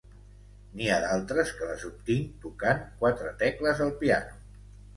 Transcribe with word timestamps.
N'hi 0.79 0.87
ha 0.93 0.97
d'altres 1.03 1.51
que 1.59 1.67
les 1.73 1.85
obtinc 1.91 2.33
tocant 2.47 2.83
quatre 3.05 3.37
tecles 3.45 3.87
al 3.89 3.97
piano. 4.05 4.45